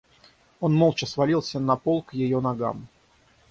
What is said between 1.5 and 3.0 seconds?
на пол к ее ногам.